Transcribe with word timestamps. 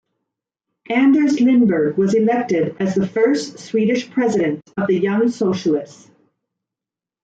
Anders 0.89 1.39
Lindberg 1.39 1.95
was 1.95 2.15
elected 2.15 2.75
as 2.79 2.95
the 2.95 3.05
first 3.05 3.59
Swedish 3.59 4.09
president 4.09 4.63
of 4.75 4.87
the 4.87 4.97
Young 4.97 5.29
Socialists. 5.29 6.09